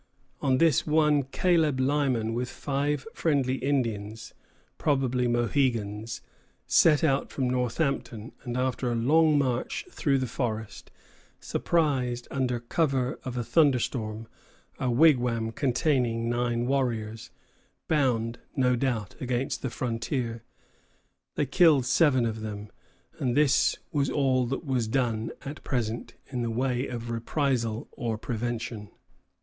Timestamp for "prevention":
28.17-28.89